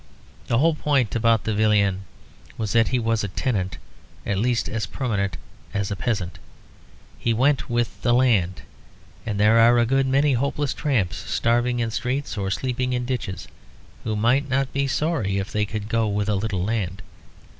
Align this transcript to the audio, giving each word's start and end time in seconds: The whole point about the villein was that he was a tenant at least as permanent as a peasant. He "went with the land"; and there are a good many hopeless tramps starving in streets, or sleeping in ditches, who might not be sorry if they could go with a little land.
The 0.47 0.57
whole 0.57 0.73
point 0.73 1.15
about 1.15 1.43
the 1.43 1.53
villein 1.53 2.05
was 2.57 2.71
that 2.71 2.87
he 2.87 2.97
was 2.97 3.23
a 3.23 3.27
tenant 3.27 3.77
at 4.25 4.39
least 4.39 4.67
as 4.67 4.87
permanent 4.87 5.37
as 5.75 5.91
a 5.91 5.95
peasant. 5.95 6.39
He 7.19 7.35
"went 7.35 7.69
with 7.69 8.01
the 8.01 8.11
land"; 8.11 8.63
and 9.27 9.39
there 9.39 9.59
are 9.59 9.77
a 9.77 9.85
good 9.85 10.07
many 10.07 10.33
hopeless 10.33 10.73
tramps 10.73 11.17
starving 11.31 11.79
in 11.81 11.91
streets, 11.91 12.35
or 12.35 12.49
sleeping 12.49 12.93
in 12.93 13.05
ditches, 13.05 13.47
who 14.03 14.15
might 14.15 14.49
not 14.49 14.73
be 14.73 14.87
sorry 14.87 15.37
if 15.37 15.51
they 15.51 15.67
could 15.67 15.87
go 15.87 16.07
with 16.07 16.29
a 16.29 16.35
little 16.35 16.63
land. 16.63 17.03